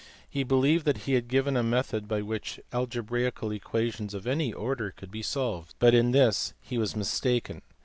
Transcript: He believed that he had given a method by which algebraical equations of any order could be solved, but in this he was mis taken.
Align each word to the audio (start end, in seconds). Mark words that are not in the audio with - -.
He 0.27 0.43
believed 0.43 0.85
that 0.85 0.97
he 1.05 1.13
had 1.13 1.27
given 1.27 1.55
a 1.55 1.61
method 1.61 2.07
by 2.07 2.23
which 2.23 2.59
algebraical 2.73 3.51
equations 3.51 4.15
of 4.15 4.25
any 4.25 4.51
order 4.51 4.89
could 4.89 5.11
be 5.11 5.21
solved, 5.21 5.75
but 5.77 5.93
in 5.93 6.09
this 6.09 6.55
he 6.59 6.79
was 6.79 6.95
mis 6.95 7.19
taken. 7.19 7.61